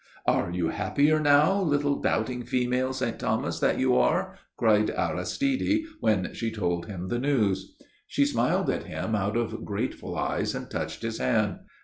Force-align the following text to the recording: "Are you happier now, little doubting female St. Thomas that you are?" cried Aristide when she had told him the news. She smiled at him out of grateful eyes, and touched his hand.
"Are 0.25 0.49
you 0.51 0.69
happier 0.69 1.19
now, 1.19 1.61
little 1.61 2.01
doubting 2.01 2.43
female 2.43 2.91
St. 2.91 3.19
Thomas 3.19 3.59
that 3.59 3.77
you 3.77 3.95
are?" 3.95 4.35
cried 4.57 4.89
Aristide 4.89 5.83
when 5.99 6.33
she 6.33 6.47
had 6.47 6.55
told 6.55 6.87
him 6.87 7.09
the 7.09 7.19
news. 7.19 7.75
She 8.07 8.25
smiled 8.25 8.71
at 8.71 8.85
him 8.85 9.13
out 9.13 9.37
of 9.37 9.63
grateful 9.63 10.17
eyes, 10.17 10.55
and 10.55 10.71
touched 10.71 11.03
his 11.03 11.19
hand. 11.19 11.59